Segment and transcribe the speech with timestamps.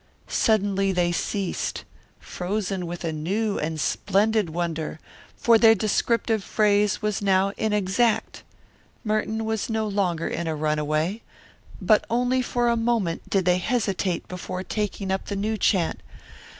[0.27, 1.83] Suddenly they ceased,
[2.19, 4.99] frozen with a new and splendid wonder,
[5.37, 8.41] for their descriptive phrase was now inexact.
[9.03, 11.21] Merton was no longer in a runaway.
[11.79, 16.01] But only for a moment did they hesitate before taking up the new chant.